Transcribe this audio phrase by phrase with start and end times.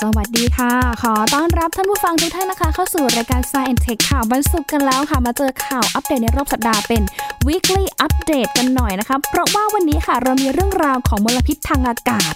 [0.00, 0.72] สวัสดีค่ะ
[1.02, 7.02] ขอต้อนรับท่านผู้ฟังทุกท่านนะคะ เข้าสู่รายการ Science Tech ข่าววันศุกร์กันแล้วค่ะ มาเจอข่าวอัปเดตในรอบสัปดาห์เป็น
[7.46, 12.34] weekly update กันหน่อยนะคะ เพราะว่าวันนี้ค่ะเรามีเรื่องราวของมลพิษทางอากาศ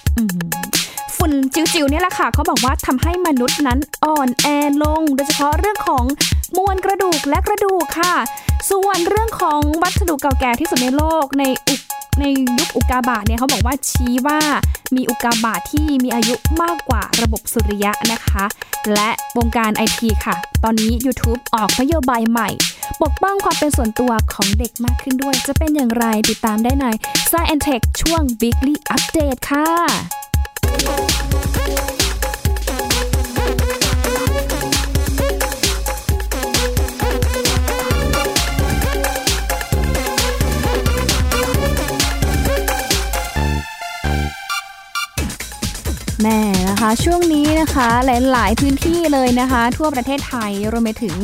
[1.17, 4.49] ฝุ่นจิ๋วๆนี่แหละค่ะเขาบอกว่าทำให้มนุษย์นั้นอ่อนแอ
[4.83, 6.05] ลง โดยเฉพาะเรื่องของ
[6.57, 8.15] มวลกระดูกและกระดูกค่ะ
[8.71, 11.81] ส่วนเรื่องของวัสดุเก่าแก่ที่สุดในโลกในอุก
[12.21, 12.25] ใน
[12.59, 14.41] ยุคอุกาบาตเนี่ยเขาบอกว่าชี้ว่า
[14.97, 18.45] มีอุกาบาตที่มีอายุมากกว่าระบบสุริยะนะคะ
[18.95, 22.49] และวงการไอทีค่ะ ตอนนี้ YouTube ออกนโยบายใหม่
[23.03, 26.87] ปกป้องความเป็นส่วนตัวของเด็กมากขึ้นด้วย จะเป็นอย่างไรติดตามได้ใน
[27.31, 29.69] Science Tech ช่วง Weekly Update ค่ะ
[46.81, 51.17] นะคะ ช่วงนี้นะคะหลาย ๆ พื้นที่เลยนะคะ ทั่วประเทศไทยรวมไปถึง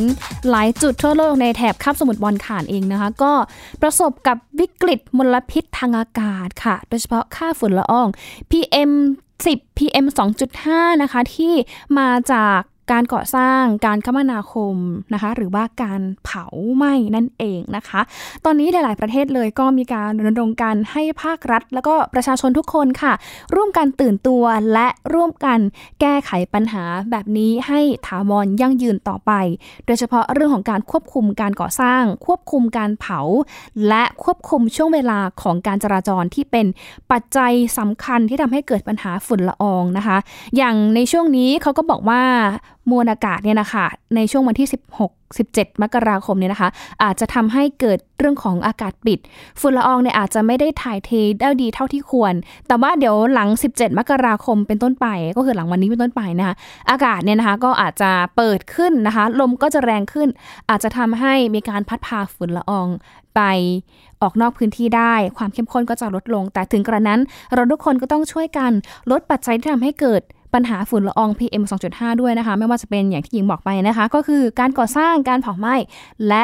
[0.49, 3.33] หลายจุดทั่วโลกในแถบคาบสมุทรบอลข่านเองนะคะ ก็
[3.81, 8.07] ประสบกับวิกฤตมลพิษทางอากาศค่ะ โดยเฉพาะค่าฝุ่นละออง
[8.51, 8.91] PM
[9.39, 10.05] 10 PM
[10.53, 11.53] 2.5 นะคะ ที่
[11.97, 12.59] มาจาก
[12.91, 14.75] การก่อสร้างการคมนาคม
[15.13, 18.01] นะคะหรือว่าการเผาไหม้นั่นเองนะคะ
[18.45, 23.13] ตอนนี้หลาย ๆ ประเทศเลยก็มีการรณรงค์การให้ภาครัฐ แล้วก็ประชาชนทุกคนค่ะ
[23.55, 25.59] ร่วมกันตื่นตัวและร่วมกัน
[26.01, 29.31] แก้ไขปัญหาแบบนี้ให้ถาวรยั่งยืนต่อไป
[29.85, 33.19] โดยเฉพาะเรื่องของการควบคุมการก่อสร้าง ควบคุมการเผา
[33.87, 36.65] และควบคุมช่วงเวลาของการจราจรที่เป็น
[37.11, 40.17] ปัจจัยสำคัญที่ทำให้เกิดปัญหาฝุ่นละอองนะคะ
[40.57, 42.23] อย่างในช่วงนี้เขาก็บอกว่า
[42.89, 45.11] มวลอากาศเนี่ยนะคะในช่วงวันที่ 16
[45.47, 46.69] 17 มกราคมเนี่ยนะคะ
[47.03, 49.19] อาจจะทำให้เกิดเรื่องของอากาศปิด
[49.59, 52.33] ฝุ่นละอองเนี่ยอาจจะไม่ได้ถ่ายเทได้ดีเท่าที่ควร
[52.67, 56.55] แต่ว่าเดี๋ยวหลัง 17 มกราคมเป็นต้นไปก็คือหลังวันนี้เป็นต้นไปนะคะ
[56.89, 60.29] อากาศเนี่ยนะคะก็อาจจะเปิดขึ้นนะคะ ลมก็จะแรงขึ้น
[60.69, 62.87] อาจจะทำให้มีการพัดพาฝุ่นละออง
[63.35, 63.41] ไป
[64.21, 67.19] ออกนอกพื้นที่ได้ ความเข้มข้นก็จะลดลง แต่ถึงกระนั้น
[67.53, 68.71] เราทุกคนก็ต้องช่วยกัน
[69.11, 70.21] ลดปัจจัยที่ทำให้เกิด
[70.55, 75.75] ปัญหาฝุ่นละออง PM 2.5 ด้วยนะคะ ไม่ว่าจะเป็นอย่างที่หญิงบอกไปนะคะ ก็คือการก่อสร้างการเผาไหม้
[76.27, 76.43] และ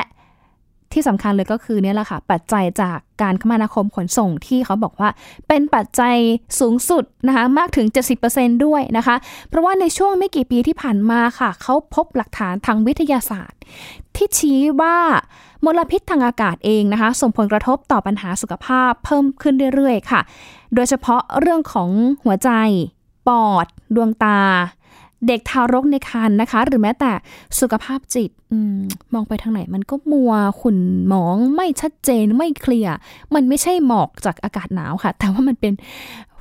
[0.93, 5.09] ที่สำคัญเลยก็คือเนี่ยแหละค่ะ ปัจจัยจากการคมนาคมขนส่งที่เขาบอกว่า
[5.47, 6.15] เป็นปัจจัย
[6.59, 7.87] สูงสุดนะคะมากถึง
[8.25, 9.15] 70%ด้วยนะคะ
[9.49, 13.59] เพราะว่าในช่วงไม่กี่ปีที่ผ่านมาค่ะ เขาพบหลักฐานทางวิทยาศาสตร์
[14.15, 14.97] ที่ชี้ว่า
[15.65, 20.21] มลพิษทางอากาศเองนะคะ ส่งผลกระทบต่อปัญหาสุขภาพเพิ่มขึ้นเรื่อยๆ ค่ะ
[20.75, 21.89] โดยเฉพาะเรื่องของ
[22.23, 22.49] หัวใจ
[23.27, 23.65] ปอด
[23.95, 24.39] ดวงตา
[25.27, 27.11] เด็กทารกในครรภ์นะคะ หรือแม้แต่
[27.59, 28.79] สุขภาพจิตอม
[29.13, 30.77] มองไปทางไหนมันก็มัวขุ่น
[31.07, 32.95] หมองไม่ชัดเจนไม่เคลียร์
[33.33, 35.73] มันไม่ใช่หมอกจากอากาศหนาวค่ะ แต่ว่ามันเป็น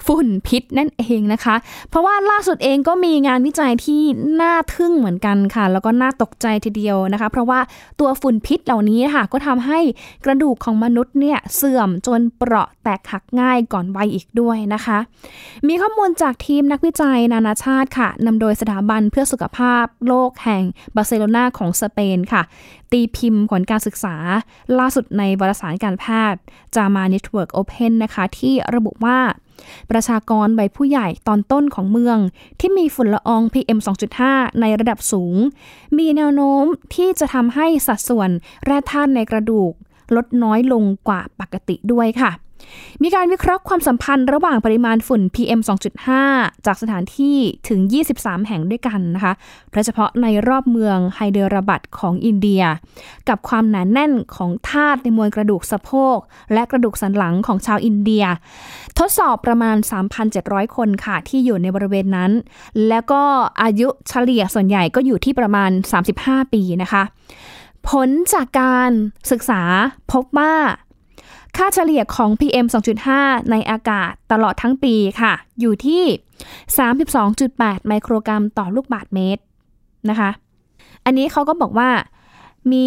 [0.06, 1.56] ฝุ่นพิษนั่นเองนะคะ
[1.90, 4.02] เพราะว่าล่าสุดเองก็มีงานวิจัยที่
[4.40, 7.60] น่าทึ่งเหมือนกันค่ะ แล้วก็น่าตกใจทีเดียวนะคะ เพราะว่า
[8.00, 9.80] ตัวฝุ่นพิษเหล่านี้ค่ะ ก็ทำให้
[10.24, 14.98] กระดูกของมนุษย์เนี่ยเสื่อมจนเปราะแตกหักง่ายก่อนวัยอีกด้วยนะคะ
[15.68, 20.62] มีข้อมูลจากทีมนักวิจัยนานาชาติค่ะนำโดยสถาบันเพื่อสุขภาพโลกแห่ง
[20.96, 22.42] บาร์เซโลนาของสเปนค่ะ
[22.92, 24.16] ตีพิมพ์ผลการศึกษา
[24.78, 26.40] ล่าสุดในวารสารการแพทย์
[26.74, 29.18] จามา Network Open นนะคะ ที่ระบุว่า
[29.90, 32.18] ประชากรใบผู้ใหญ่ตอนต้นของเมือง
[32.60, 33.78] ที่มีฝุ่นละออง PM
[34.18, 35.36] 2.5 ในระดับสูง
[35.98, 36.64] มีแนวโน้ม
[36.94, 38.30] ที่จะทำให้สัดส่วน
[38.64, 39.72] แร่ธาตุในกระดูก
[40.16, 42.30] ลดน้อยลงกว่าปกติด้วยค่ะ
[43.02, 45.60] มีการวิเคราะห์ความสัมพันธ์ระหว่างปริมาณฝุ่น PM
[46.12, 47.36] 2.5 จากสถานที่
[47.68, 47.80] ถึง
[48.14, 49.32] 23 แห่งด้วยกันนะคะ
[49.72, 52.62] โดยเฉพาะในรอบเมืองไฮเดรบัตของอินเดีย
[53.28, 56.18] กับความหนานแน่นของธาตุในมวลกระดูกสะโพก
[56.52, 58.24] และกระดูกสันหลังของชาวอินเดีย
[58.98, 59.76] ทดสอบประมาณ
[60.26, 62.30] 3,700 คนค่ะ ที่อยู่ในบริเวณนั้น
[62.88, 63.22] แล้วก็
[63.62, 65.70] อายุเฉลี่ยส่วนใหญ่ก็อยู่ที่ประมาณ
[66.12, 67.02] 35 ปีนะคะ
[67.88, 68.90] ผลจากการ
[69.30, 69.62] ศึกษา
[70.12, 70.54] พบว่า
[71.56, 72.66] ค่าเฉลี่ยของ PM
[73.08, 76.04] 2.5 ในอากาศตลอดทั้งปีค่ะ อยู่ที่
[77.16, 79.42] 32.8 ไมโครกรัมต่อลูกบาศก์เมตร
[80.10, 80.30] นะคะ
[81.04, 81.90] อันนี้เขาก็บอกว่า
[82.72, 82.86] มี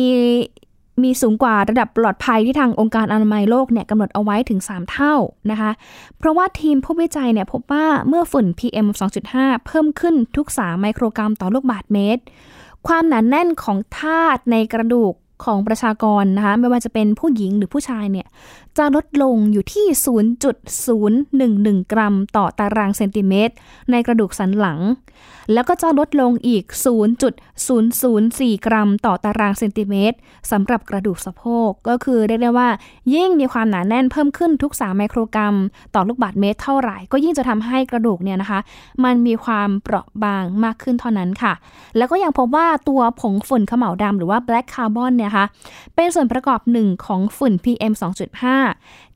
[1.03, 5.15] มีสูงกว่าระดับปลอดภัยที่ทางองค์การอนามัยโลกเนี่ยกำหนดเอาไว้ถึง 3 เท่า
[5.51, 5.71] นะคะ
[6.17, 8.87] เพราะว่าทีมผู้วิจัยเนี่ยพบว่าเมื่อฝุ่น PM
[9.27, 12.21] 2.5 เพิ่มขึ้นทุก 3 ไมโครกรัมต่อลูกบาศก์เมตร
[12.87, 15.13] ความหนาแน่นของธาตุในกระดูก
[15.45, 18.27] ของประชากรนะคะไม่ว่าจะเป็นผู้หญิงหรือผู้ชายเนี่ย
[18.77, 19.85] จะลดลงอยู่ที่
[20.69, 23.53] 0.011 กรัมต่อตารางเซนติเมตร
[23.91, 24.79] ในกระดูกสันหลัง
[25.53, 26.63] แล้วก็จะลดลงอีก
[27.45, 30.17] 0.004 กรัมต่อตารางเซนติเมตร
[30.51, 32.69] สำหรับกระดูกสะโพก ก็คือเรียกได้ว่า
[33.13, 35.55] ยิ่งมีความหนาแน่นเพิ่มขึ้นทุก 3 ไมโครกรัม
[35.95, 38.59] ต่อลูกบาศก์เมตรเท่าไหร่ ก็ยิ่งจะทำให้กระดูกเนี่ยนะคะ
[39.03, 41.53] มันมีความเปราะบางมากขึ้นเท่านั้นค่ะ
[41.97, 45.45] แล้วก็ยังพบว่าตัวผงฝุ่นขมเหลาวดำหรือว่า black carbon เนี่ยคะ
[45.95, 48.62] เป็นส่วนประกอบหนึ่งของฝุ่น PM 2.5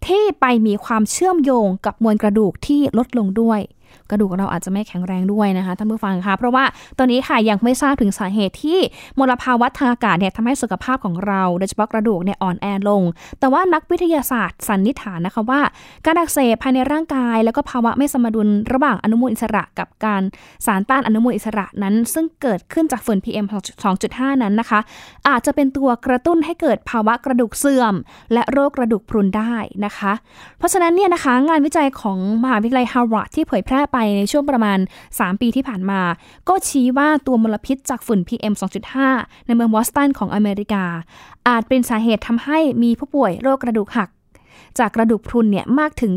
[0.05, 3.59] ที่ไปมีความเชื่อมโยงกับมวลกระดูกที่ลดลงด้วย
[4.09, 6.63] กระดูกเราอาจจะไม่แข็งแรงด้วยนะคะท่านผู้ฟังคะเพราะว่า
[6.97, 8.79] ตอนนี้ค่ะยังไม่ทราบถึงสาเหตุที่
[9.19, 13.03] มลภาวะทางอากาศเนี่ยทำให้สุขภาพของเรา โดยเฉพาะกระดูกเนี่ยอ่อนแอลง
[13.39, 15.61] แต่ว่านักวิทยาศาสตร์สันนิษฐานนะคะว่า
[16.05, 20.21] การอักเสบภายในร่างกาย แล้วก็ภาวะไม่สมดุลระหว่างอนุมูลอิสระกับการ
[20.65, 23.45] สารต้านอนุมูลอิสระนั้น ซึ่งเกิดขึ้นจากฝุ่น PM
[23.93, 24.79] 2.5 นั้นนะคะ
[25.27, 27.93] อาจจะเป็นตัวกระตุ้นให้เกิดภาวะกระดูกเสื่อม
[28.33, 29.55] และโรคกระดูกพรุนได้
[29.85, 30.13] นะคะ
[30.57, 34.79] เพราะฉะนั้นเนี่ยนะคะงานวิจัยของมหาวิทยาลัยฮาร์วาร์ดที่เผยแพร่ไปในช่วงประมาณ
[35.09, 36.01] 3 ปีที่ผ่านมา
[36.49, 38.53] ก็ชี้ว่าตัวมลพิษจากฝุ่น PM
[39.01, 40.83] 2.5 ในเมืองบอสตันของอเมริกา
[41.47, 44.09] อาจเป็นสาเหตุทำให้มีผู้ป่วยโรคกระดูกหัก
[44.79, 46.11] จากกระดูกพรุนเนี่ยมากถึง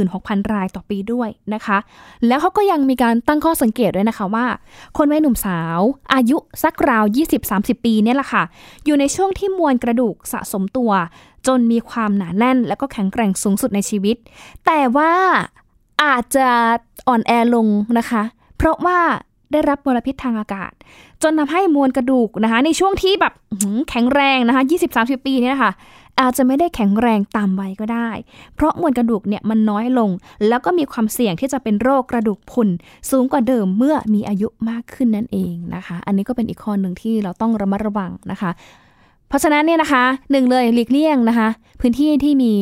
[0.00, 1.78] 86,000 รายต่อปีด้วยนะคะ
[2.26, 4.46] แล้วเขาก็ยังมีการตั้งข้อสังเกตด้วยนะคะว่า
[4.96, 5.78] คนวัยหนุ่มสาว
[6.14, 7.04] อายุสักราว
[7.44, 8.42] 20-30 ปีเนี่ยแหละค่ะ
[8.84, 10.90] อยู่ในช่วงที่มวลกระดูกสะสมตัว
[11.46, 14.16] จนมีความหนาแน่นและก็แข็งแกร่งสูงสุดในชีวิต
[14.66, 15.12] แต่ว่า
[16.04, 16.48] อาจจะ
[17.08, 17.68] อ่อนแอลง
[17.98, 18.22] นะคะ
[18.56, 18.98] เพราะว่า
[19.52, 20.72] ได้รับมลพิษทางอากาศ
[21.22, 23.32] จนทำให้มวลกระดูกนะคะ ในช่วงที่แบบ
[23.90, 24.62] แข็งแรงนะคะ
[24.94, 25.72] 20-30 ปีนี่นะคะ
[26.20, 28.08] อาจจะไม่ได้แข็งแรงตามวัยก็ได้
[28.54, 30.10] เพราะมวลกระดูกเนี่ยมันน้อยลง
[30.48, 32.68] แล้วก็มีความเสี่ยงที่จะเป็นโรคกระดูกพุน
[33.10, 38.50] สูงกว่าเดิมเมื่อมีอายุมากขึ้นนั่นเองนะคะ อันนี้ก็เป็นอีกข้อหนึ่งที่เราต้องระมัดระวังนะคะ
[39.28, 41.48] เพราะฉะนั้นเนี่ยนะคะหนึ่งเลยหลีกเลี่ยงนะคะ
[41.80, 42.54] พื้นที่ที่มี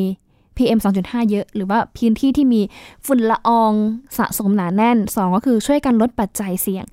[0.56, 2.60] PM 2.5 เยอะ หรือว่าพื้นที่ที่มี
[3.06, 3.72] ฝุ่นละออง
[4.18, 6.84] สะสมหนาแน่น 2 ก็คือช่วยกันลดปัจจัยเสี่ยง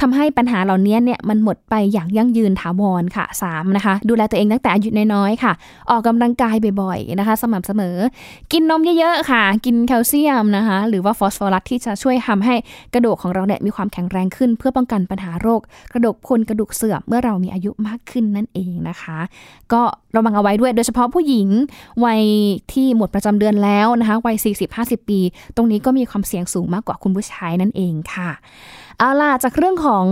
[0.00, 5.52] ทำให้ปัญหาเหล่านี้เนี่ยมันหมดไปอย่างยั่งยืนถาวรค่ะ 3 นะคะ ดูแลตัวเองตั้งแต่อายุน้อยๆค่ะ
[5.90, 7.96] ออกกำลังกายบ่อยๆนะคะ สม่ำเสมอ
[8.52, 12.54] กินนมเยอะๆค่ะ กินแคลเซียมนะคะ หรือว่าฟอสฟอรัสที่จะช่วยทำให้
[12.94, 15.60] กระดูกของเราเนี่ยมีความแข็งแรงขึ้น เพื่อป้องกันปัญหาโรค
[15.92, 19.18] กระดูกพรุนกระดูกเสื่อมเมื่อเรามีอายุมากขึ้นนั่นเองนะคะ
[19.72, 19.82] ก็
[20.16, 21.48] ระวังเอาไว้ด้วยโดยเฉพาะผู้หญิง
[22.04, 22.22] วัย
[22.72, 24.36] ที่หมดประจำเดือนแล้วนะคะวัย
[24.72, 25.20] 40-50 ปี
[25.56, 28.30] ตรงนี้ก็มีความเสี่ยงสูงมากกว่าคุณผู้ชายนั่นเองค่ะ
[28.98, 30.06] เอาล่ะจากเรื่องของ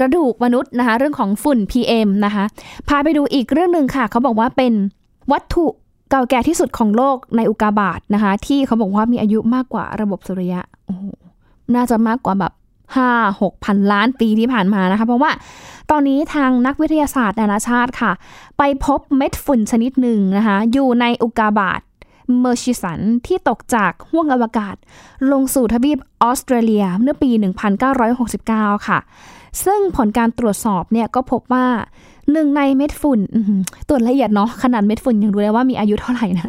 [0.00, 2.44] กระดูกมนุษย์นะคะเรื่องของฝุ่น PM นะคะ
[2.88, 4.72] พาไปดูอีกเรื่องหนึ่งค่ะ เขาบอกว่าเป็น
[5.32, 5.66] วัตถุ
[6.10, 10.96] เก่าแก่ที่สุดของโลกในอุกาบาตนะคะ ที่เขาบอกว่ามีอายุมากกว่าระบบสุริยะโอ้
[11.72, 12.52] หน่าจะมากกว่าแบบ
[12.96, 13.10] ห้า
[13.42, 15.30] หกพันล้านปีที่ผ่านมานะคะ เพราะว่า
[15.90, 18.12] ตอนนี้ทางนักวิทยาศาสตร์นานาชาติค่ะ
[18.58, 21.80] ไปพบเม็ดฝุ่นชนิดหนึ่งนะคะ อยู่ในอุกาบาต
[22.40, 24.76] เมอร์ชิสันที่ตกจากห้วงอวกาศ
[25.32, 27.30] ลงสู่ทวีปออสเตรเลียเมื่อปี
[28.08, 28.98] 1969 ค่ะ
[29.64, 31.66] ซึ่งผลการตรวจสอบเนี่ยก็พบว่า
[32.32, 33.20] หนึ่งในเม็ดฝุ่น
[33.88, 36.46] ตรวจละเอียดเนาะขนาดเม็ดฝุ่นยังรู้เลยว่ามีอายุเท่าไหร่นะ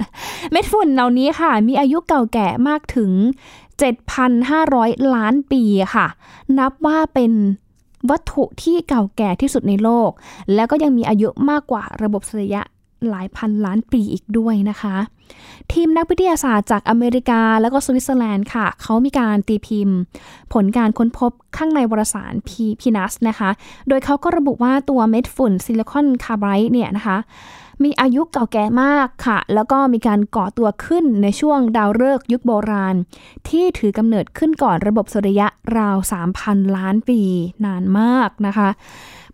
[0.51, 3.11] เม็ดฝุ่นเหล่านี้ค่ะ มีอายุเก่าแก่มากถึง
[3.91, 5.63] 7,500 ล้านปี
[5.95, 6.07] ค่ะ
[6.59, 7.31] นับว่าเป็น
[8.09, 10.11] วัตถุที่เก่าแก่ที่สุดในโลก
[10.53, 12.61] แล้วก็ยังมีอายุมากกว่าระบบสุริยะ
[13.09, 14.95] หลายพันล้านปีอีกด้วยนะคะ
[15.73, 19.97] ทีมนักวิทยาศาสตร์จากอเมริกาแล้วก็สวิตเซอร์แลนด์ค่ะ เขามีการตีพิมพ์
[20.53, 23.49] ผลการค้นพบข้างในวารสาร PNAS นะคะ
[23.87, 27.17] โดยเขาก็ระบุว่าตัวเม็ดฝุ่นซิลิคอนคาร์ไบด์เนี่ยนะคะ
[27.83, 32.95] มีอายุเก่าแก่มากค่ะ แล้วก็มีการก่อตัวขึ้นในช่วงดาวฤกษ์ยุคโบราณ
[33.47, 35.47] ที่ถือกำเนิดขึ้นก่อนระบบสุริยะ
[35.77, 35.97] ราว
[36.35, 37.21] 3,000 ล้านปี
[37.65, 38.69] นานมากนะคะ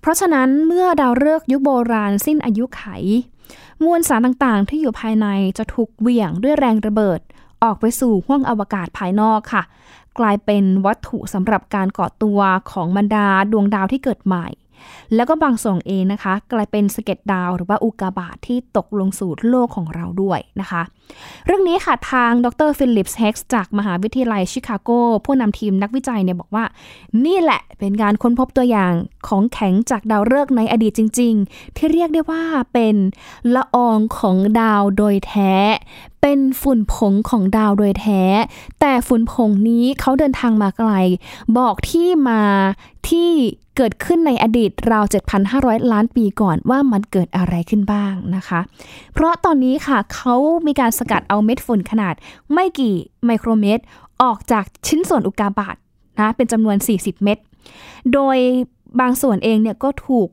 [0.01, 2.84] เพราะฉะนั้นเมื่อดาวฤกษ์ยุคโบราณสิ้นอายุไข
[3.84, 5.27] มวลสารต่างๆ ที่อยู่ภายใน
[5.58, 7.20] จะถูกเหวี่ยงด้วยแรงระเบิด
[7.63, 9.63] ออกไปสู่ห้วงอวกาศภายนอกค่ะ
[10.20, 12.39] กลายเป็นวัตถุสำหรับการก่อตัว
[12.72, 14.48] ของบรรดาดวงดาวที่เกิดใหม่
[15.15, 20.81] แล้วก็บางส่วนเองนะคะ กลายเป็นสเก็ตดาว หรือว่าอุกาบาตทที่ตกลงสู่โลกของเราด้วยนะคะ
[21.46, 24.89] เรื่องนี้ค่ะทางดรฟิลิปส์เฮกซ์จากมหาวิทยาลัยชิคาโก
[25.25, 26.65] ผู้นำทีมนักวิจัยเนี่ยบอกว่า
[27.25, 28.93] นี่แหละเป็นการค้นพบตัวอย่าง
[29.27, 32.43] ของแข็งจากดาวฤกษ์ในอดีตจริง ๆ ที่เรียกได้ว่า
[32.74, 32.96] เป็น
[33.55, 35.53] ละอองของดาวโดยแท้
[36.29, 38.24] เป็นฝุ่นผงของดาวโดยแท้
[38.79, 40.91] แต่ฝุ่นผงนี้เขาเดินทางมาไกล
[41.57, 42.41] บอกที่มา
[43.10, 43.29] ที่
[43.77, 45.05] เกิดขึ้นในอดีตราว
[45.48, 48.60] 7,500 ล้านปีก่อนว่ามันเกิดอะไรขึ้นบ้างนะคะ
[49.13, 50.36] เพราะตอนนี้ค่ะเขา
[50.67, 52.15] มีการสกัดเอาเม็ดฝุ่นขนาด
[52.53, 53.84] ไม่กี่ไมโครเมตร
[54.22, 55.75] ออกจากชิ้นส่วนอุกาบาต
[56.19, 57.38] นะเป็นจำนวน 40 เม็ด
[58.13, 58.38] โดย
[59.00, 60.29] บางส่วนเองเนี่ยก็ถูก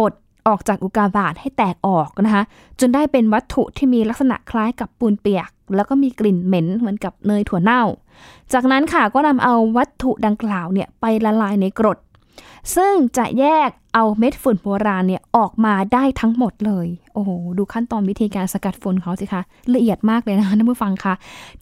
[0.00, 0.12] บด
[0.46, 2.44] ออกจากอุกาบาตให้แตกออกนะคะ
[2.80, 7.82] จนได้เป็นวัตถุที่มีลักษณะคล้ายกับปูนเปียก แล้วก็มีกลิ่นเหม็นเหมือนกับเนยถั่วเน่า
[8.52, 11.98] จากนั้นค่ะก็นำเอาวัตถุดังกล่าวเนี่ยไปละลายในกรด
[12.76, 19.42] ซึ่งจะแยกเอาเม็ดฝุ่นโบราณเนี่ยออกมาได้ทั้งหมดเลย โอ้โห ดูขั้นตอนวิธีการสกัดฝุ่นเขาสิคะ
[19.74, 21.14] ละเอียดมากเลยนะคะท่านผู้ฟังคะ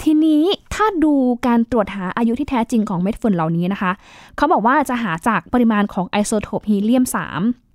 [0.03, 0.43] ทีนี้
[0.75, 1.15] ถ้าดู
[1.47, 3.93] การตรวจหาอายุที่แท้จริงของเม็ดฝุ่นเหล่านี้นะคะ
[4.37, 7.70] เขาบอกว่าจะหาจากปริมาณของไอโซโทปฮีเลียม 3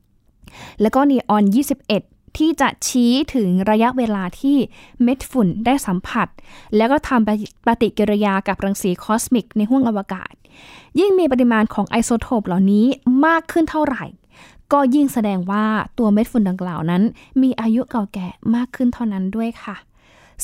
[0.82, 1.44] แล้วก็นีออน
[1.92, 4.58] 21 ที่จะชี้ถึงระยะเวลาที่
[5.04, 6.28] เม็ดฝุ่นได้สัมผัส
[6.76, 10.34] แล้วก็ทำปฏิกิริยากับรังสีคอสมิกในห้วงอวกาศ
[11.00, 12.86] ยิ่งมีปริมาณของไอโซโทปเหล่านี้
[13.26, 14.04] มากขึ้นเท่าไหร่
[14.74, 15.66] ก็ยิ่งแสดงว่า
[15.98, 17.04] ตัวเม็ดฝุ่นดังกล่าวนั้น
[17.42, 19.76] มีอายุเก่าแก่มากขึ้นเท่านั้นด้วยค่ะ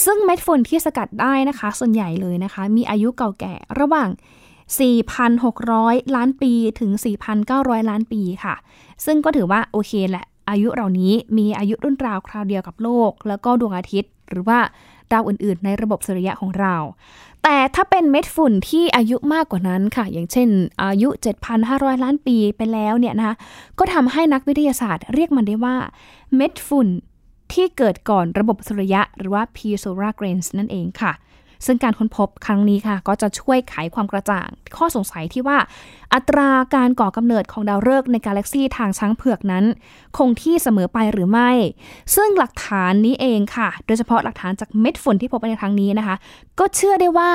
[0.03, 4.09] ซึ่งเม็ดฝุ่นที่สกัดได้นะคะ ส่วนใหญ่เลยนะคะ มีอายุเก่าแก่ระหว่าง
[4.71, 6.91] 4,600 ล้านปีถึง
[7.41, 8.55] 4,900 ล้านปีค่ะ
[9.05, 14.59] ซึ่งก็ถือว่าโอเคแหละ อายุเหล่านี้มีอายุรุ่นราวคราวเดียวกับโลก แล้วก็ดวงอาทิตย์ หรือว่า
[15.11, 16.75] ดาวอื่นๆ ในระบบสุริยะของเรา
[17.43, 20.49] แต่ถ้าเป็นเม็ดฝุ่นที่อายุมากกว่านั้นค่ะ อย่างเช่น
[20.83, 21.09] อายุ
[21.55, 23.35] 7,500 ล้านปีไปแล้วเนี่ยนะคะ
[23.79, 25.75] ก็ทำให้นักวิทยาศาสตร์เรียกมันได้ว่า
[26.35, 26.87] เม็ดฝุ่น
[27.53, 31.11] ที่เกิดก่อนระบบสุริยะ หรือว่า pre-solar grains นั่นเองค่ะ
[31.65, 35.57] ซึ่งการค้นพบครั้งนี้ค่ะ ก็จะช่วยไขความกระจ่าง ข้อสงสัยที่ว่า
[36.13, 39.65] อัตราการก่อกำเนิดของดาวฤกษ์ในกาแล็กซีทางช้างเผือกนั้น
[40.17, 41.51] คงที่เสมอไปหรือไม่
[42.15, 46.15] ซึ่งหลักฐานนี้เองค่ะ โดยเฉพาะหลักฐานจากเม็ดฝุ่นที่พบในครั้งนี้นะคะ
[46.59, 47.31] ก็เชื่อได้ว่า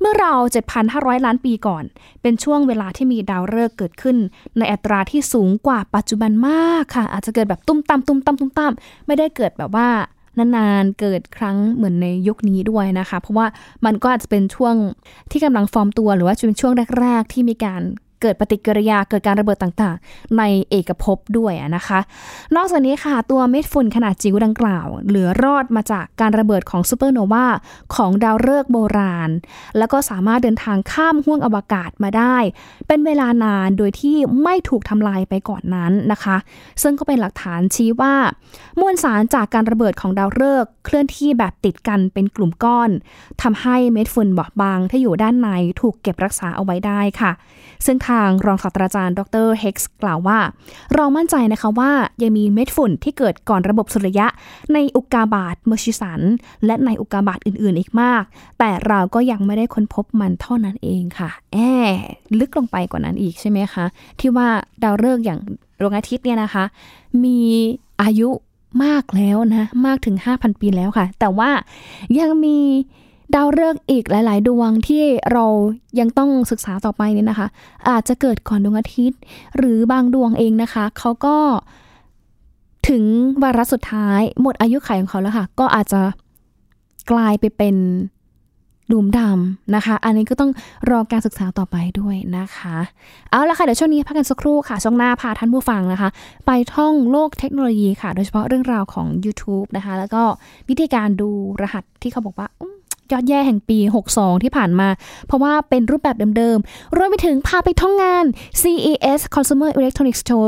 [0.00, 0.32] เมื่อเรา
[0.80, 1.84] 7,500 ล้านปีก่อน
[2.22, 4.16] เป็นช่วงเวลาที่มีดาวฤกษ์เกิดขึ้น
[4.58, 8.72] ในอัตราที่สูงกว่าปัจจุบันมากค่ะ อาจจะเกิดแบบตุ้มตามตุ้มตามตุ้มตาม
[9.06, 9.88] ไม่ได้เกิดแบบว่า
[10.38, 13.46] นานๆเกิดครั้งเหมือนในยุคนี้ด้วยนะคะ เพราะว่า
[13.84, 14.74] มันก็อาจจะเป็นช่วง
[15.30, 17.82] ที่กำลังฟอร์มตัวหรือว่าจะเป็นช่วงแรก ๆ ที่มีการ
[18.22, 22.00] เกิดปฏิกิริยาเกิดการระเบิดต่างๆ ในเอกภพด้วยนะคะ
[22.56, 27.46] นอกจากนี้ค่ะ ตัวเม็ดฝุ่นขนาดจิ๋วดังกล่าว เหลือรอดมาจากการระเบิดของซูเปอร์โนวา
[27.94, 29.30] ของดาวฤกษ์โบราณ
[29.78, 32.36] แล้วก็สามารถเดินทางข้ามห้วงอวกาศมาได้
[32.86, 36.36] เป็นเวลานานโดยที่ไม่ถูกทำลายไปก่อนนั้นนะคะ
[36.82, 38.14] ซึ่งก็เป็นหลักฐานชี้ว่า
[38.80, 42.90] มวลสารจากการระเบิดของดาวฤกษ์เคลื่อนที่แบบติดกันเป็นกลุ่มก้อน
[43.42, 45.48] ทำให้เม็ดฝุ่นบอบบางที่อยู่ด้านใน
[45.80, 47.32] ถูกเก็บรักษาเอาไว้ได้ค่ะ
[47.86, 50.38] ซึ่งทางรองศาสตราจารย์ ดรเฮกส์กล่าวว่า
[50.94, 51.90] เรามั่นใจนะคะว่า
[52.22, 54.26] ยังมีเม็ดฝุ่นที่เกิดก่อนระบบสุริยะ
[54.72, 56.20] ในอุกกาบาตเมอร์ชิสัน
[56.66, 58.22] และในอุกกาบาตอื่น ๆ อีกมาก
[58.58, 61.58] แต่เราก็ยังไม่ได้ค้นพบมันเท่านั้นเองค่ะ แอ
[61.94, 61.96] บ
[62.38, 63.84] ลึกลงไปกว่านั้นอีกใช่ไหมคะ
[64.20, 64.48] ที่ว่า
[64.82, 65.40] ดาวฤกษ์อย่าง
[65.80, 66.64] ดวงอาทิตย์เนี่ยนะคะ
[67.24, 67.40] มี
[68.02, 68.28] อายุ
[68.84, 71.50] มากแล้วนะ มากถึง 5,000 ปีแล้วค่ะ แต่ว่า
[72.18, 72.58] ยังมี
[73.34, 75.44] ดาวฤกษ์อีกหลาย ๆ ดวงที่เรา
[76.00, 77.48] ยังต้องศึกษาต่อไปเนี่ยนะคะ
[77.88, 79.20] อาจจะเกิดก่อนดวงอาทิตย์
[79.56, 81.36] หรือบางดวงเองนะคะเขาก็
[82.88, 83.04] ถึง
[83.42, 86.02] วาระสุดท้ายหมดอายุขัยของเขาแล้วค่ะ ก็อาจจะ
[87.10, 87.76] กลายไปเป็น
[88.88, 90.50] หลุมดำนะคะ อันนี้ก็ต้อง
[90.90, 92.76] รอการศึกษาต่อไปด้วยนะคะ
[93.30, 96.08] เอาละค่ะ เดี๋ยวช่วงนี้พักกันสักครู่ค่ะ ช่วงหน้าพาท่านผู้ฟังนะคะ
[96.46, 100.22] ไปท่องโลกเทคโนโลยีค่ะ โดยเฉพาะเรื่องราวของ YouTube นะคะ แล้วก็
[100.68, 101.30] วิธีการดู
[101.62, 102.48] รหัสที่เขาบอกว่า
[103.12, 103.78] ยอดแย่แห่งปี
[104.12, 104.88] 62 ที่ผ่านมา
[105.26, 108.24] เพราะว่าเป็นรูปแบบเดิมๆ รวมไปถึงพาไปท่องงาน
[108.62, 110.44] CES Consumer Electronics Show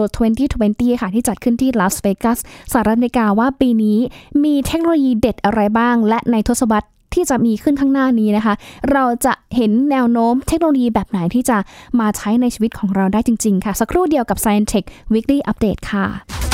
[0.48, 2.38] 2020 ค่ะ ที่จัดขึ้นที่ลาสเวกัส
[2.72, 3.98] สหรัฐอเมริกาว่าปีนี้
[4.44, 8.54] มีเทคโนโลยีเด็ดอะไรบ้าง และในทศวรรษที่จะมีขึ้นข้างหน้านี้นะคะ
[8.92, 11.58] เราจะเห็นแนวโน้มเทคโนโลยีแบบไหนที่จะ
[12.00, 16.51] มาใช้ในชีวิตของเราได้จริง ๆ ค่ะ สักครู่เดียวกับ Science Tech Weekly Update ค่ะ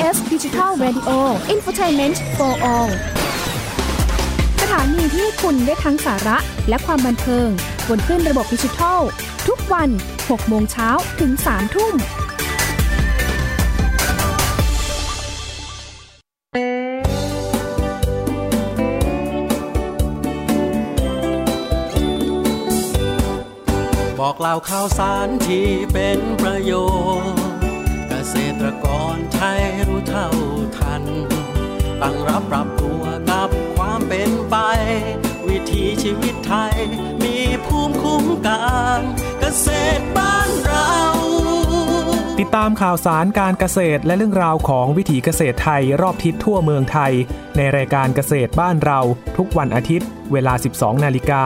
[0.00, 1.16] PBS Digital Radio
[1.54, 2.90] Infotainment for All
[4.60, 6.38] สถานีที่คุณได้ทั้งสาระ
[6.68, 7.48] และความบันเทิง
[7.88, 9.00] บนขึ้นระบบดิจิทัล
[9.48, 9.88] ทุกวัน
[10.18, 10.88] 6 โมงเช้า
[11.20, 11.94] ถึง 3 ทุ่ม
[24.18, 26.72] บอกเล่าข่าวสารที่เป็นประโย
[27.22, 27.49] ชน์
[28.32, 30.28] ษตรกรไทยรู้เท่า
[30.78, 31.02] ทัน
[32.02, 34.56] ตั้งรับปรับตัวกับความเป็นไป
[35.48, 36.76] วิถีชีวิตไทย
[37.24, 38.62] มีภูมิคุ้มกั
[38.98, 39.00] น
[39.40, 39.68] เกษ
[39.98, 40.90] ตรบ้านเรา
[42.40, 47.12] ติดตามข่าวสารการเกษตรและเรื่องราวของวิถีเกษตรไทยรอบทิศทั่วเมืองไทย
[47.56, 49.00] ในรายการเกษตรบ้านเรา
[49.36, 51.42] ทุกวันอาทิตย์ เวลา 12 นาฬิกา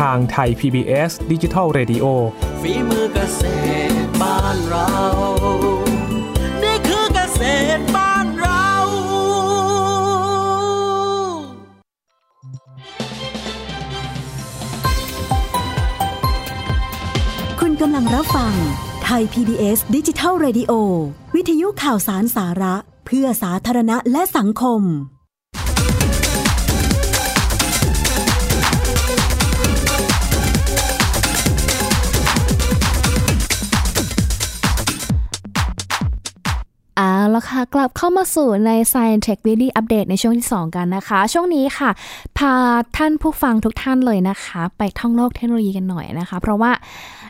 [0.00, 2.04] ทางไทย PBS d i g i ดิจิ Radio
[2.62, 3.42] ฝีมือเกษ
[3.88, 3.89] ตร
[19.20, 20.72] ย PBS ดิจิทัล Radio
[21.34, 22.74] วิทยุข่าวสารสาระ
[23.06, 24.82] เพื่อสาธารณะและสังคม
[36.96, 41.90] เอาละค่ะ กลับเข้ามาสู่ใน Science Tech Weekly Update ในช่วงที่ 2 กันนะคะ ช่วงนี้ค่ะ
[42.38, 42.52] พา
[42.96, 46.70] ท่านผู้ฟังทุกท่านเลยนะคะ ไปท่องโลกเทคโนโลยีกันหน่อยนะคะ เพราะว่า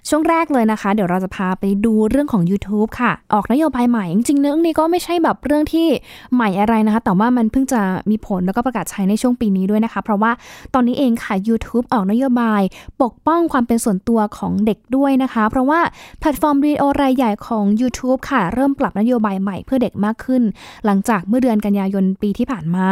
[0.09, 5.87] ช่วงแรกเลยนะคะ เดี๋ยวเราจะพาไปดูเรื่องของ YouTube ค่ะ ออกนโยบายใหม่ จริงๆเรื่องนี้ก็ไม่ใช่แบบเรื่องที่
[6.35, 10.31] ใหม่อะไรนะคะ แต่ว่ามันเพิ่งจะมีผลแล้วก็ประกาศใช้ในช่วงปีนี้ด้วยนะคะ เพราะว่า
[10.75, 12.62] ตอนนี้เองค่ะ YouTube ออกนโยบาย
[13.02, 15.81] ปกป้องความเป็นส่วนตัวของเด็กด้วยนะคะ เพราะว่า
[16.21, 20.42] แพลตฟอร์มวิดีโอรายใหญ่ของ YouTube ค่ะ เริ่มปรับนโยบายใหม่เพื่อเด็กมากขึ้น
[20.85, 22.88] หลังจากเมื่อเดือนกันยายนปีที่ผ่านมา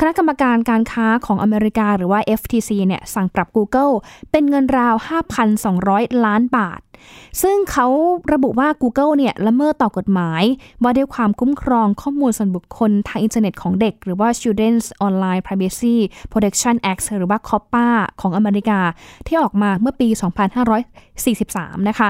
[0.00, 3.92] คณะกรรมการการค้าของอเมริกาหรือว่า FTC เนี่ยสั่งปรับ Google
[4.30, 4.94] เป็นเงินราว
[5.60, 6.80] 5,200 ล้านบาท
[7.42, 7.86] ซึ่งเขา
[8.32, 10.42] ระบุว่า Google เนี่ยละเมิดต่อกฎหมาย
[10.82, 15.96] ว่าด้วยความคุ้มครองข้อมูลส่วนบุคคลทางอินเทอร์เน็ตของเด็ก หรือว่า Children's Online Privacy
[16.32, 17.86] Protection Act หรือว่า COPPA
[18.20, 18.80] ของอเมริกา
[19.26, 20.08] ที่ออกมาเมื่อปี
[21.18, 22.08] 2543 นะคะ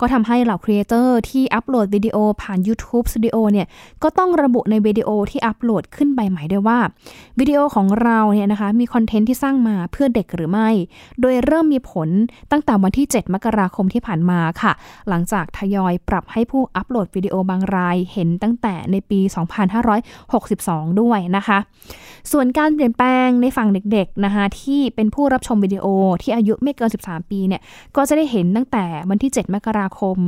[0.00, 3.66] ก็ทำให้เหล่าครีเอเตอร์ที่อัปโหลดวิดีโอผ่าน YouTube Studio เนี่ย
[4.02, 6.78] ก็ต้องระบุในวิดีโอที่อัปโหลดขึ้นใบใหม่ด้วยว่า
[7.38, 10.68] วิดีโอของเราเนี่ยนะคะมีคอนเทนต์ที่สร้างมาเพื่อเด็กหรือไม่
[11.20, 12.08] โดยเริ่มมีผล
[12.50, 14.72] ตั้งแต่วันที่ 7 มกราคมที่ผ่านมาค่ะ
[15.08, 19.20] หลังจากทยอยปรับให้ผู้อัปโหลดวิดีโอบางรายเห็นตั้งแต่ในปี
[20.14, 21.58] 2562 ด้วยนะคะ
[22.32, 25.86] ส่วนการเปลี่ยนแปลงในฝั่งเด็กๆนะคะที่เป็นผู้รับชมวิดีโอ
[26.22, 27.62] ที่อายุไม่เกิน 13 ปีเนี่ย
[27.96, 30.18] ก็จะได้เห็นตั้งแต่วันที่ 7 มกราคม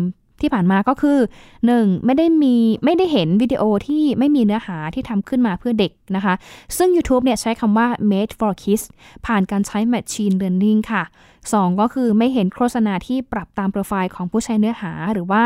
[0.43, 1.19] ที่ผ่านมาก็คือ
[1.63, 2.05] 1.
[2.05, 6.35] ไม่ได้มีไม่ได้เห็นวิดีโอที่ไม่มีเนื้อหาที่ทำขึ้นมาเพื่อเด็กนะคะ
[6.77, 8.85] ซึ่ง YouTube เนี่ยใช้คำว่า made for kids
[9.27, 11.03] ผ่านการใช้ machine learning ค่ะ
[11.63, 15.45] 2 ก็คือไม่เห็นโฆษณาที่ปรับตามโปรไฟล์ของผู้ใช้เนื้อหาหรือว่า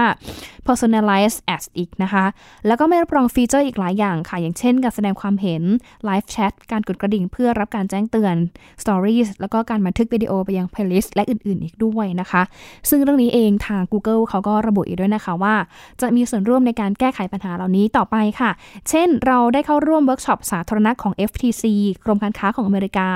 [0.67, 2.25] personalized ads อีกนะคะ
[2.67, 5.63] แล้วก็ไม่รับรองฟีเจอร์อีกหลายอย่างค่ะ อย่างเช่น การแสดงความเห็น
[6.09, 8.37] live chat การกดกระดิ่งเพื่อรับการแจ้งเตือน
[8.83, 12.43] stories แล้วก็การบันทึกวิดีโอไปยัง playlist และอื่นๆ อีกด้วยนะคะ
[12.89, 15.55] ซึ่งเรื่องนี้เองทาง Google เขาก็ระบุอีกด้วยนะคะว่า
[16.01, 18.51] จะมีส่วนร่วมในการแก้ไขปัญหาเหล่านี้ต่อไปค่ะ
[18.89, 21.65] เช่น เราได้เข้าร่วมเวิร์กช็อปสาธารณะของ FTC
[22.05, 23.09] กรมการค้าของอเมริกา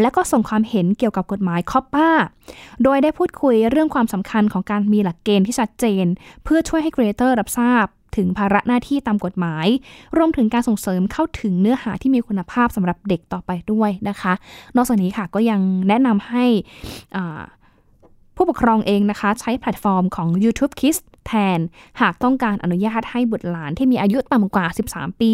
[0.00, 2.08] และก็ส่งความเห็นเกี่ยวกับกฎหมาย COPPA
[2.82, 6.06] โดยได้พูดคุยเรื่องความสำคัญของการมีหลักเกณฑ์ที่ชัดเจน
[6.44, 7.86] เพื่อช่วยให้ครีเอเตอร์รับทราบ
[8.16, 9.66] ถึงภาระหน้าที่ตามกฎหมาย
[10.16, 14.32] รวมถึงการส่งเสริมเข้าถึงเนื้อหาที่มีคุณภาพสำหรับเด็กต่อไปด้วยนะคะ
[14.76, 16.44] นอกจากนี้ค่ะก็ยังแนะนำให้
[18.36, 21.58] ผู้ปกครองเองนะคะ ใช้แพลตฟอร์มของ YouTube Kids แทน
[22.00, 25.32] หากต้องการอนุญาตให้บุตรหลานที่มีอายุต่ำกว่า 13 ปี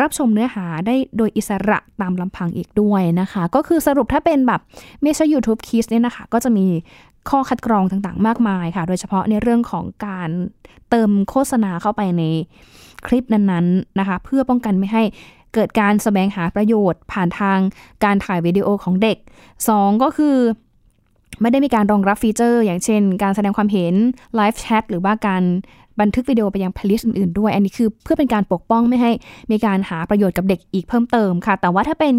[0.00, 4.60] รับชมเนื้อหาได้โดยอิสระตามลำพังอีกด้วยนะคะ ก็คือสรุปถ้าเป็นแบบ
[5.02, 6.66] ไม่ใช่ YouTube Kids เนี่ยนะคะ ก็จะมี
[7.30, 10.30] ข้อคัดกรองต่างๆ มากมายค่ะ โดยเฉพาะในเรื่องของการ
[10.90, 12.22] เติมโฆษณาเข้าไปใน
[13.06, 15.02] คลิปนั้นๆนะคะ เพื่อป้องกันไม่ให้
[15.54, 17.58] เกิดการแสวงหาประโยชน์ ผ่านทาง
[18.04, 19.18] การถ่ายวิดีโอของเด็ก
[19.64, 20.36] 2 ก็คือ
[21.40, 23.94] ไม่ได้มีการรองรับฟีเจอร์ อย่างเช่น การแสดงความเห็น
[24.36, 25.42] live chat หรือว่าการ
[26.00, 29.12] บันทึกวิดีโอไปยัง playlist อื่นๆด้วย อันนี้คือเพื่อเป็นการปกป้องไม่ให้
[29.50, 32.14] มีการหาประโยชน์กับเด็กอีกเพิ่มเติมค่ะ แต่ว่าถ้าเป็น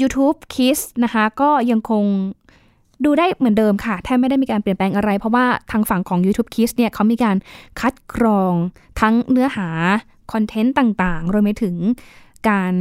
[0.00, 2.04] YouTube Kids นะคะ ก็ยังคง
[3.04, 7.36] ดูได้เหมือนเดิมค่ะแทบไม่ได้มีการเปลี่ยนแปลงอะไร เพราะว่าทางฝั่งของ YouTube Kids เนี่ยเขามีการ
[7.80, 8.54] คัดกรอง
[9.00, 9.68] ทั้งเนื้อหา
[10.32, 11.76] คอนเทนต์ต่างๆ รวมไปถึง
[12.48, 12.74] การ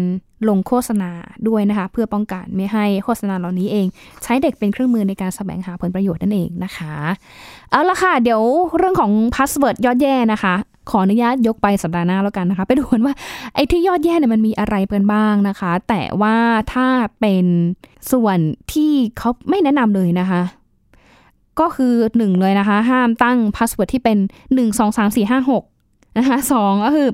[0.49, 1.11] ลงโฆษณา
[1.47, 3.87] ด้วยนะคะ เพื่อป้องกันไม่ให้โฆษณาเหล่านี้เอง
[4.23, 6.93] ใช้เด็กเป็นเครื่องมือในการแสวงหาผลประโยชน์นั่นเองนะคะ
[7.71, 8.41] เอาละค่ะ เดี๋ยว
[8.77, 10.55] เรื่องของ password ยอดแย่นะคะ
[10.89, 13.13] ขออนุญาตยกไปสัปดาห์หน้าแล้วกันนะคะ ไปดูกันว่า
[13.55, 16.35] ไอ้ที่ยอดแย่เนี่ยมันมีอะไรกันบ้างนะคะ แต่ว่า
[16.73, 16.87] ถ้า
[17.19, 17.45] เป็น
[18.11, 18.37] ส่วน
[18.73, 20.41] ที่เขาไม่แนะนำเลยนะคะ
[21.59, 24.17] ก็คือหนึ่งเลยนะคะ ห้ามตั้ง password ที่เป็น
[24.53, 25.63] หนึ่งสองสามสี่ห้าหก
[26.17, 27.09] นะคะสองก็คือ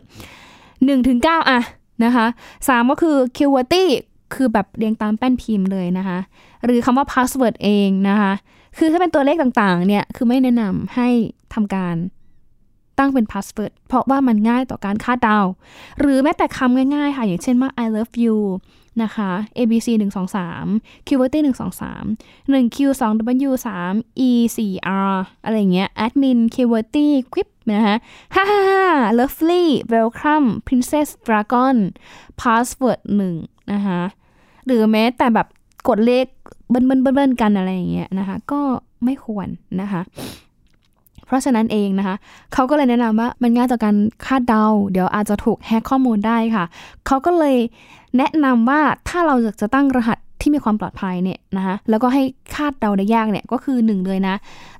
[0.86, 1.60] หนึ่งถึงเก้าอะ
[2.06, 2.26] นะคะ
[2.68, 3.86] สามก็คือ QWERTY
[4.34, 6.20] คือแบบเรียงตามแป้นพิมพ์เลยนะคะ
[6.66, 8.34] หรือคำว่า password เองนะคะ
[8.78, 11.10] คือถ้าเป็นตัวเลขต่างๆ เนี่ย คือไม่แนะนำให้
[11.54, 11.96] ทำการ
[12.98, 15.40] ตั้งเป็น password เพราะว่ามันง่ายต่อการคาดเดา
[16.00, 18.38] หรือแม้แต่คำง่ายๆ ค่ะ อย่างเช่นว่า I love you
[19.04, 23.52] นะคะ ABC 1 2 3 QWERTY 1 2 3 1 Q 2 W
[23.86, 27.96] 3 E 4 R อะไรเงี้ย admin QWERTY quip นะคะ
[28.36, 28.86] ฮ่าฮ่าฮ่า
[29.20, 31.78] lovely welcome princess dragon
[32.42, 33.00] password
[33.36, 34.02] 1 นะคะ
[34.66, 35.48] หรือแม้แต่แบบ
[35.88, 36.26] กดเลข
[36.70, 38.62] เบิ้ลเบิ้ลเบิ้ลกันอะไรอย่างเงี้ยนะคะ ก็
[39.04, 39.48] ไม่ควร
[39.82, 40.02] นะคะ
[41.26, 42.16] เพราะฉะนั้นเองนะคะ
[42.54, 46.66] เขาก็เลยแนะนำว่ามันง่ายต่อการคาดเดา เดี๋ยวอาจจะถูกแฮกข้อมูลได้ค่ะ
[47.08, 47.58] เขาก็เลย
[48.18, 52.24] แนะนำว่าถ้าเราอยากจะตั้งรหัสที่มีความปลอดภัยเนี่ยนะคะแล้วก็ให้
[52.56, 54.36] คาดเดาได้ยากเนี่ยก็คือหนึ่งเลยนะ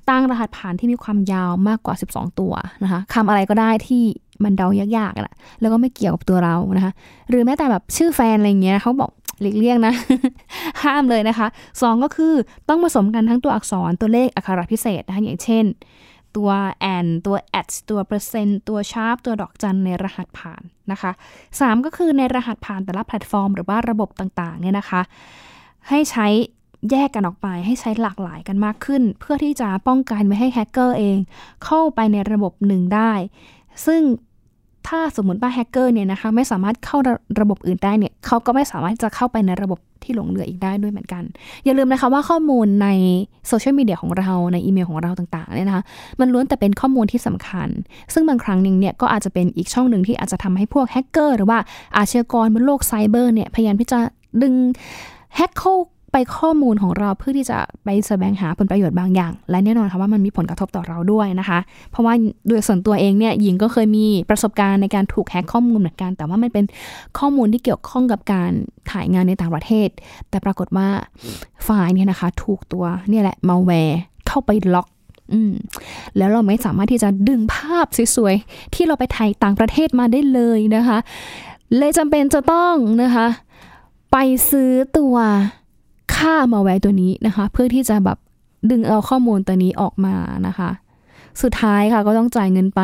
[0.08, 2.52] ตั้งรหัสผ่านที่มีความยาวมากกว่า 12 ตัว
[2.84, 4.02] นะคะคำอะไรก็ได้ที่
[4.44, 6.92] มันเดายากๆนะแล้วก็ไม่เกี่ยวกับตัวเรานะคะ
[7.28, 9.94] หรือแม้แต่แบบชื่อแฟนอะไรเงี้ยเขาบอกหลีกเลี่ยงนะ
[10.82, 11.46] ห้ามเลยนะคะ
[11.82, 12.34] สองก็คือ
[12.68, 15.64] ต้องผสมกันทั้งตัวอักษรตัวเลขอักขระพิเศษนะคะอย่างเช่น
[16.36, 20.62] ตัว and ตัว at ตัวเปอร์เซ็นต์ตัว sharp ตัวดอกจันในรหัสผ่าน
[20.92, 21.12] นะคะ
[21.60, 25.02] สามก็คือในรหัสผ่านแต่ละแพลตฟอร์ม หรือว่าระบบต่างๆเนี่ยนะคะ
[25.88, 26.26] ให้ใช้
[26.90, 31.18] แยกกันออกไปให้ใช้หลากหลายกันมากขึ้น เพื่อที่จะป้องกันไม่ให้แฮกเกอร์เอง
[31.64, 33.12] เข้าไปในระบบหนึ่งได้
[33.86, 34.02] ซึ่ง
[34.88, 41.22] ถ้าสมมติว่าแฮกเกอร์เนี่ยนะคะไม่สามารถเข้าระระบบอื่นได้เนี่ยเขาก็ไม่สามารถจะเข้าไปในระบบที่หลงเหลืออีกได้ด้วยเหมือนกัน
[41.64, 42.88] อย่าลืมนะคะว่าข้อมูลใน
[43.48, 45.84] โซเชียลมีเดียของเราในอีเมลของเราต่างๆเนี่ยนะคะ
[46.20, 47.68] มันล้วนแต่เป็นข้อมูลที่สำคัญ
[48.14, 51.58] ซึ่งบางครั้งหนึ่งเนี่ยก็อาจจะเป็นอีกช่องหนึ่งที่อาจจะทำให้พวกแฮกเกอร์หรือว่า
[51.96, 53.98] อาชญากรบนโลกไซเบอร์เนี่ยพยายามที่จะ
[54.42, 54.54] ดึง
[55.36, 55.74] แฮกเข้า
[56.12, 61.58] ไปข้อมูลของเราเพื่อที่จะไปแสวงหาผลประโยชน์บางอย่าง และแน่นอนค่ะว่ามันมีผลกระทบต่อเราด้วยนะคะ
[61.90, 62.14] เพราะว่า
[62.48, 66.64] โดยส่วนตัวเองเนี่ยหญิงก็เคยมีประสบการณ์ในการถูกแฮกข้อมูลเหมือนกัน แต่ว่ามันเป็น
[67.18, 68.50] ข้อมูลที่เกี่ยวข้องกับการ
[68.90, 69.88] ถ่ายงานในต่างประเทศ
[70.30, 70.88] แต่ปรากฏว่า
[71.64, 74.88] ไฟล์เนี่ยนะคะ ถูกตัวเนี่ยแหละมาแวร์เข้าไปล็อก
[75.32, 75.52] อืม
[76.16, 80.98] แล้วเราไม่สามารถที่จะดึงภาพสวยๆที่เราไปถ่ายต่างประเทศมาได้เลยนะคะ
[81.78, 83.26] เลยจำเป็นจะต้องนะคะ
[84.12, 84.16] ไป
[84.50, 85.16] ซื้อตัว
[86.16, 88.18] ค่ามาแวร์ตัวนี้นะคะ เพื่อที่จะแบบ
[88.70, 90.14] ดึงเอาข้อมูลตัวนี้ออกมา
[90.46, 90.70] นะคะ
[91.42, 92.80] สุดท้ายค่ะก็ต้องจ่ายเงินไป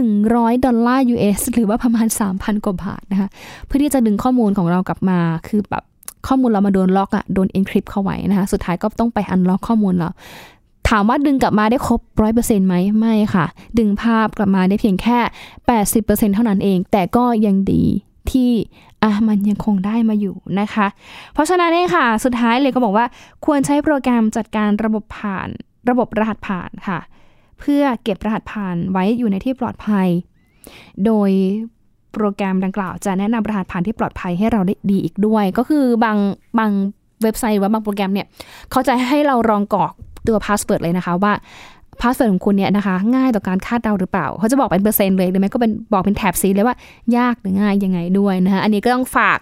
[0.00, 3.28] 100 ดอลลาร์ US หรือว่าประมาณ 3,000 กว่าบาทนะคะ
[3.66, 5.84] เพื่อที่จะดึงข้อมูลของเรากลับมาคือแบบ
[6.26, 10.08] ข้อมูลเรามาโดนล็อกอะโดน encrypt เข้าไว้นะคะ สุดท้ายก็ต้องไปอันล็อกข้อมูลเรา
[10.88, 13.46] ถามว่าดึงกลับมาได้ครบร้อยเปอร์เซ็นต์ไหมไม่ค่ะ
[13.78, 15.18] ดึงภาพกลับมาได้เพียงแค่
[15.76, 17.84] 80%เท่านั้นเอง แต่ก็ยังดี
[18.32, 18.52] ที่
[19.02, 20.86] อะมันยังคงได้มาอยู่นะคะ
[21.32, 23.06] เพราะฉะนั้นเองค่ะ สุดท้ายเลยก็บอกว่า
[23.44, 25.48] ควรใช้โปรแกรมจัดการระบบผ่าน
[25.90, 26.98] ระบบรหัสผ่านค่ะ
[27.60, 30.08] เพื่อเก็บรหัสผ่านไว้อยู่ในที่ปลอดภัย
[31.06, 31.30] โดย
[32.12, 36.18] โปรแกรมดังกล่าวจะแนะนำรหัสผ่านที่ปลอดภัยให้เราได้ดีอีกด้วย ก็คือบาง
[36.58, 36.70] บาง
[37.22, 38.26] เว็บไซต์หรือว่าบางโปรแกรมเนี่ย
[38.70, 39.92] เขาจะให้เราลองกรอก
[40.26, 41.32] ตัว password เลยนะคะว่า
[42.00, 46.76] password ของคุณเนี่ยนะคะ ง่ายต่อการคาดเดาหรือเปล่า เขาจะบอกเป็นเปอร์เซ็นต์เลยหรือไม่ก็เป็นบอกเป็นแถบสีเลยว่า
[47.16, 49.38] ยากหรือง่ายยังไงด้วยนะคะอันนี้ก็ต้องฝาก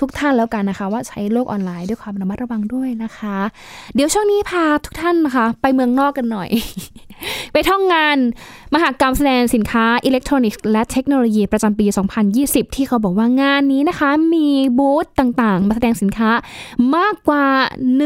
[0.00, 3.36] ทุกท่านแล้วกันนะคะ ว่าใช้โลกออนไลน์ด้วยความระมัดระวังด้วยนะคะ
[3.94, 6.48] เดี๋ยวช่วงนี้พาทุกท่านนะคะ ไปเมืองนอกกันหน่อย
[7.58, 8.18] ไปท่องงาน
[8.74, 11.86] มหากรรมแสดงสินค้าอิเล็กทรอนิกส์และเทคโนโลยีประจำปี
[12.30, 16.30] 2020 ที่เขาบอกว่างานนี้นะคะ มีบูธต่างๆ มาแสดงสินค้า
[16.96, 17.46] มากกว่า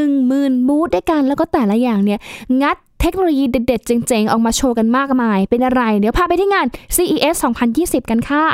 [0.04, 2.20] 10,000 บูธด้วยกัน แล้วก็แต่ละอย่างเนี่ย
[2.62, 7.36] งัดเทคโนโลยีเด็ดๆ เจ๋งๆ ออกมาโชว์กันมากมาย เป็นอะไร เดี๋ยวพาไปที่งาน CES
[7.72, 8.44] 2020 กันค่ะ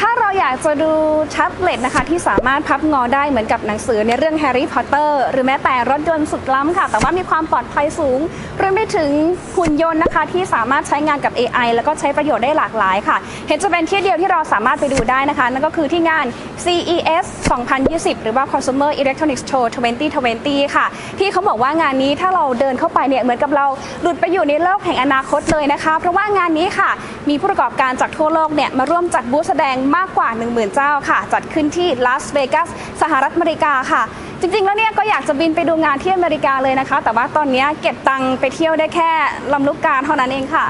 [0.00, 0.92] ถ้าเราอยากจะดู
[1.30, 8.20] แท็บเล็ตนะคะที่สามารถพับงอได้เหมือนกับหนังสือในเรื่องแฮร์รี่พอตเตอร์หรือแม้แต่รถยนต์สุดล้ำค่ะ แต่ว่ามีความปลอดภัยสูง
[8.60, 9.10] รวมไปถึง
[9.56, 13.16] หุ่นยนต์นะคะ ที่สามารถใช้งานกับ AI แล้วก็ใช้ประโยชน์ได้หลากหลายค่ะ
[13.48, 16.26] เห็นจะเป็นที่เดียวที่เราสามารถไปดูได้นะคะ นั่นก็คือที่งาน
[16.64, 17.24] CES
[17.74, 19.64] 2020 หรือว่า Consumer Electronics Show
[20.20, 20.86] 2020 ค่ะ
[21.18, 23.66] ที่เขาบอกว่างานนี้ถ้าเราเดินเข้าไปเนี่ยเหมือนกับเรา
[24.02, 26.90] หลุดไปอยู่ในโลกแห่งอนาคตเลยนะคะ เพราะว่างานนี้ค่ะ
[27.28, 32.68] มีผู้ประกอบการจากทั่วโลกเนี่ยมาร่วมจัดบูธแสดงมากกว่า 10,000 เจ้าค่ะ จัดขึ้นที่ลาสเวกัส
[33.02, 34.02] สหรัฐอเมริกาค่ะ
[34.40, 39.10] จริงๆ แล้วเนี่ยก็อยากจะบินไปดูงานที่อเมริกาเลยนะคะ แต่ว่าตอนนี้เก็บตังค์ไปเที่ยวได้แค่
[39.52, 40.66] ลำลูกกาเท่านั้นเองค่ะ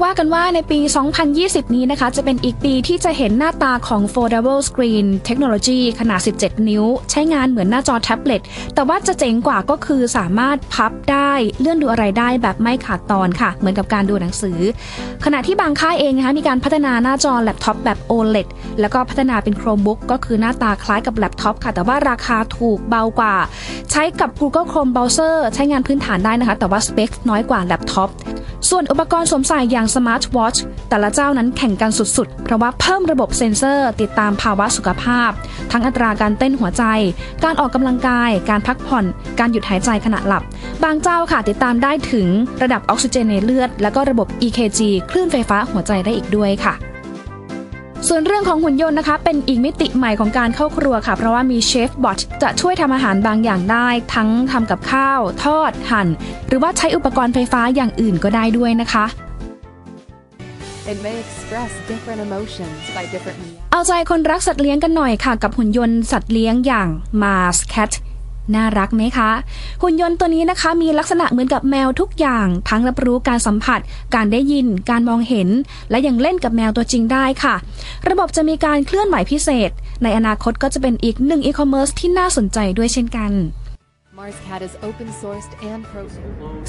[0.00, 0.78] ว่ากันว่าในปี
[1.26, 8.40] 2020 นี้นะคะ จะเป็นอีกปีที่จะเห็นหน้าตาของ Foldable Screen Technology ขนาด 17 นิ้ว ใช้งานเหมือนหน้าจอแท็บเล็ต
[8.74, 14.58] แต่ว่าจะเจ๋งกว่าก็คือสามารถพับได้เลื่อนดูอะไรได้แบบไม่ขาดตอนค่ะ เหมือนกับการดูหนังสือ
[15.24, 18.48] ขณะที่บางค่ายเองนะคะมีการพัฒนาหน้าจอแล็ปท็อปแบบ OLED
[18.80, 23.34] แล้วก็พัฒนาเป็น Chromebook ก็คือหน้าตาคล้ายกับแล็ปท็อปค่ะ แต่ว่าราคาถูกเบากว่า
[23.90, 28.10] ใช้กับ Google Chrome Browser ใช้งานพื้นฐานได้นะคะ แต่ว่าสเปคน้อยกว่าแล็ปท็อป
[28.70, 35.30] ส่วนอุปกรณ์สวมใส่อย่าง Smart Watch แต่ละเจ้านั้นแข่งกันสุดๆ เพราะว่าเพิ่มระบบเซ็นเซอร์ ติดตามภาวะสุขภาพ
[35.72, 36.84] ทั้งอัตราการเต้นหัวใจ
[37.44, 39.04] การออกกำลังกาย การพักผ่อน
[39.38, 40.42] การหยุดหายใจขณะหลับ
[40.84, 42.26] บางเจ้าค่ะติดตามได้ถึง
[42.62, 46.74] ระดับออกซิเจนในเลือด แล้วก็ระบบ EKG คลื่นไฟฟ้าหัวใจได้อีกด้วยค่ะ
[48.08, 56.08] ส่วนเรื่องของหุ่นยนต์นะคะ เป็นอีกมิติใหม่ของการเข้าครัวค่ะ เพราะว่ามีเชฟบอทจะช่วยทำอาหารบางอย่างได้ ทั้งทำกับข้าว ทอด หั่น
[56.48, 59.04] หรือว่าใช้อุปกรณ์ไฟฟ้าอย่างอื่นก็ได้ด้วยนะคะ
[60.90, 63.56] It may express different emotions by different meows.
[63.72, 66.88] เอาใจคนรักสัตว์เลี้ยงกันหน่อยค่ะ กับหุ่นยนต์สัตว์เลี้ยงอย่าง
[67.22, 67.92] Mars Cat
[68.54, 69.30] น่ารักไหมคะ
[69.82, 73.80] หุ่นยนต์ตัวนี้นะคะ มีลักษณะเหมือนกับแมวทุกอย่าง ทั้งรับรู้การสัมผัส
[74.14, 75.48] การได้ยิน การมองเห็น
[75.90, 77.54] และยังเล่นกับแมวตัวจริงได้ค่ะ
[78.08, 79.70] ระบบจะมีการเคลื่อนไหวพิเศษ
[80.02, 83.32] ในอนาคตก็จะเป็นอีกหนึ่งอีคอมเมิร์ซที่น่าสนใจด้วยเช่นกัน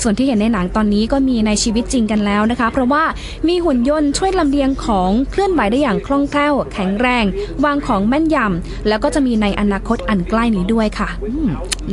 [0.01, 3.03] ส่วนที่เห็นในหนังตอนนี้ก็มีในชีวิตจริงกันแล้วนะคะ เพราะว่า
[3.47, 7.25] มีหุ่นยนต์ช่วยลำเลียงของเคลื่อนไหวได้อย่างคล่องแคล่ว แข็งแรง
[7.65, 11.09] วางของแม่นยำแล้วก็จะมีในอนาคตอันใกล้นี้ด้วยค่ะ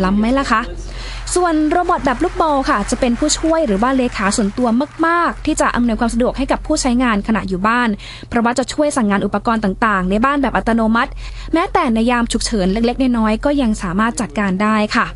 [0.04, 0.60] ล้ำไหมล่ะคะ
[1.34, 4.68] ส่วนโรบอทแบบลูกบอลค่ะ จะเป็นผู้ช่วยหรือว่าเลขาส่วนตัว
[5.06, 7.88] มาก ๆ ที่จะอำนวยความสะดวกให้กับผู้ใช้งานขณะอยู่บ้าน
[8.28, 11.10] เพราะว่าจะช่วยสั่งงานอุปกรณ์ต่าง ๆ ในบ้านแบบอัตโนมัติ
[11.54, 15.06] แม้แต่ในยามฉุกเฉินเล็ก ๆ น้อย ๆ ก็ยังสามารถจัดการได้ค่ะ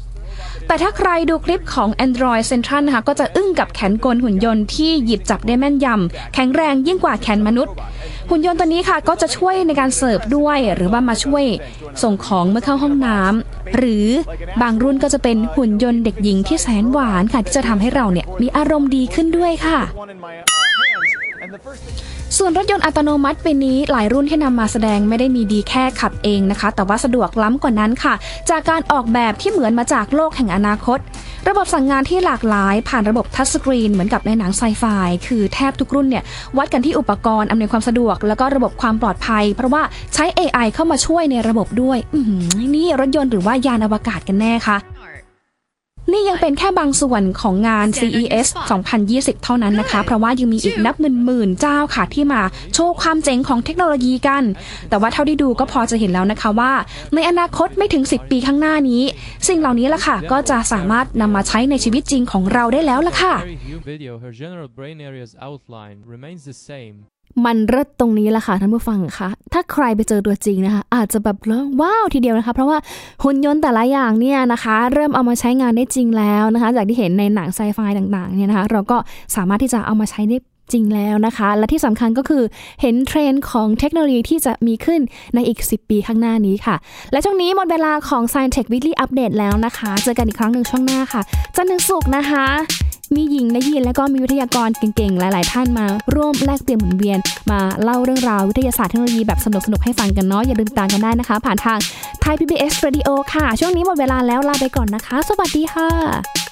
[0.67, 7.75] แต่ถ้าใครดูคลิปของ Android Central นะคะก็จะอึ้งกับแขนกลหุ่นยนต์ที่หยิบจับได้แม่นยำแข็งแรงยิ่งกว่าแขนมนุษย์
[8.31, 11.45] หุ่นยนต์ตัวนี้ค่ะก็จะช่วยในการเสิร์ฟด้วย หรือว่ามาช่วย
[12.03, 14.07] ส่งของเมื่อเข้าห้องน้ำหรือ
[14.63, 19.79] บางรุ่นก็จะเป็นหุ่นยนต์เด็กหญิงที่แสนหวานค่ะที่จะทำให้เราเนี่ยมีอารมณ์ดีขึ้นด้วยค่ะ
[22.39, 28.15] ส่วนรถยนต์อัตโนมัติปีนี้หลายรุ่นที่นำมาแสดงไม่ได้มีดีแค่ขับเองนะคะ แต่ว่าสะดวกล้ำกว่านั้นค่ะ
[28.51, 30.99] จากการออกแบบที่เหมือนมาจากโลกแห่งอนาคต
[31.49, 34.85] ระบบสั่งงานที่หลากหลาย ผ่านระบบทัชสกรีนเหมือนกับในหนังไซไฟ
[35.27, 36.25] คือแทบทุกรุ่นเนี่ย
[36.59, 39.83] วัดกันที่อุปกรณ์อำนวยความสะดวก แล้วก็ระบบความปลอดภัย เพราะว่า
[40.15, 41.99] ใช้ AI เข้ามาช่วยในระบบด้วย
[42.75, 44.79] นี่รถยนต์หรือว่ายานอวกาศกันแน่คะ
[46.15, 48.47] นี่ยังเป็นแค่บางส่วนของงาน CES
[48.97, 52.41] 2020 เท่านั้นนะคะ เพราะว่ายังมีอีกนับหมื่นๆเจ้าค่ะที่มา
[52.75, 54.43] โชว์ความเจ๋งของเทคโนโลยีกัน
[54.89, 56.73] แต่ว่าเท่าที่ดูก็พอจะเห็นแล้วนะคะว่า
[57.15, 59.03] ในอนาคตไม่ถึง 10 ปีข้างหน้านี้
[59.49, 63.35] สิ่งเหล่านี้ล่ะค่ะ ก็จะสามารถนำมาใช้ในชีวิตจริงของเราได้แล้วล่ะค่ะ
[67.45, 72.79] มันเลิศตรงนี้แหละค่ะท่านผู้ฟังคะถ้าใครไปเจอตัวจริงนะคะ อาจจะแบบร้องว้าวทีเดียวนะคะ เพราะว่า
[73.23, 78.97] หุ่นยนต์แต่ละอย่างเนี่ยนะคะ เริ่มเอามาใช้งานได้จริงแล้วนะคะ จากที่เห็นในหนังไซไฟต่างๆเนี่ยนะคะเราก็
[79.37, 80.39] สามารถที่จะเอามาใช้ได้
[80.73, 82.43] จริงแล้วนะคะ และที่สำคัญก็คือ
[82.81, 85.01] เห็นเทรนด์ของเทคโนโลยีที่จะมีขึ้น
[85.35, 86.77] ในอีก 10 ปีข้างหน้านี้ค่ะ
[87.13, 91.23] และช่วงนี้หมดเวลาของ Science Tech Weekly Update แล้วนะคะ เจอกันอีกครั้งหนึ่งช่วงหน้าค่ะ
[91.57, 92.47] จันทร์ถึงศุกร์นะคะ
[93.15, 97.19] มีหญิงและยินและก็มีวิทยากรเก่งๆ หลายๆ ท่านมาร่วมแลกเปลี่ยนหมุนเวียน
[97.51, 101.79] มาเล่าเรื่องราววิทยาศาสตร์เทคโนโลยีแบบสนุกๆให้ฟังกันเนาะอย่าลืมติดตามกันได้นะคะ ผ่านทาง
[102.25, 106.44] Thai PBS Radio ค่ะ ช่วงนี้หมดเวลาแล้วลาไปก่อนนะคะ สวัสดีค่ะ